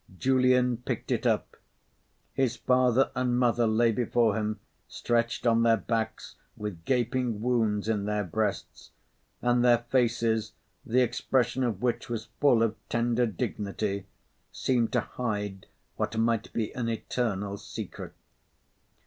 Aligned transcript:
Julian 0.17 0.77
picked 0.77 1.11
it 1.11 1.27
up. 1.27 1.57
His 2.33 2.55
father 2.55 3.11
and 3.13 3.37
mother 3.37 3.67
lay 3.67 3.91
before 3.91 4.33
him, 4.35 4.59
stretched 4.87 5.45
on 5.45 5.61
their 5.61 5.77
backs, 5.77 6.33
with 6.57 6.85
gaping 6.85 7.39
wounds 7.39 7.87
in 7.87 8.05
their 8.05 8.23
breasts; 8.23 8.89
and 9.43 9.63
their 9.63 9.77
faces, 9.91 10.53
the 10.83 11.01
expression 11.03 11.63
of 11.63 11.83
which 11.83 12.09
was 12.09 12.29
full 12.39 12.63
of 12.63 12.75
tender 12.89 13.27
dignity, 13.27 14.07
seemed 14.51 14.91
to 14.93 15.01
hide 15.01 15.67
what 15.97 16.17
might 16.17 16.51
be 16.51 16.73
an 16.73 16.89
eternal 16.89 17.57
secret. 17.59 18.13